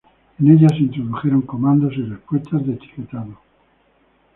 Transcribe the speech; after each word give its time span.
En 0.39 0.49
ella 0.49 0.67
se 0.69 0.77
introdujeron 0.77 1.43
comandos 1.43 1.93
y 1.95 2.01
respuestas 2.01 2.65
de 2.65 2.73
etiquetado. 2.73 3.37